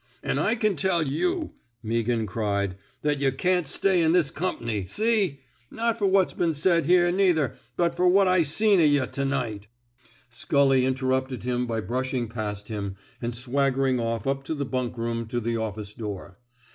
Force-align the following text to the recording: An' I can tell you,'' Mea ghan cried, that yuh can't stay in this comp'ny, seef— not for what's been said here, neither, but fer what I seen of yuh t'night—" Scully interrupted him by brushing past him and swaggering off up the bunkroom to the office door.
An' 0.23 0.39
I 0.39 0.55
can 0.55 0.75
tell 0.75 1.03
you,'' 1.03 1.51
Mea 1.83 2.01
ghan 2.01 2.25
cried, 2.25 2.75
that 3.03 3.19
yuh 3.19 3.31
can't 3.31 3.67
stay 3.67 4.01
in 4.01 4.13
this 4.13 4.31
comp'ny, 4.31 4.87
seef— 4.87 5.35
not 5.69 5.99
for 5.99 6.07
what's 6.07 6.33
been 6.33 6.55
said 6.55 6.87
here, 6.87 7.11
neither, 7.11 7.55
but 7.77 7.95
fer 7.95 8.07
what 8.07 8.27
I 8.27 8.41
seen 8.41 8.79
of 8.81 8.87
yuh 8.87 9.05
t'night—" 9.05 9.67
Scully 10.41 10.87
interrupted 10.87 11.43
him 11.43 11.67
by 11.67 11.81
brushing 11.81 12.27
past 12.27 12.67
him 12.67 12.95
and 13.21 13.35
swaggering 13.35 13.99
off 13.99 14.25
up 14.25 14.43
the 14.45 14.65
bunkroom 14.65 15.27
to 15.27 15.39
the 15.39 15.57
office 15.57 15.93
door. 15.93 16.39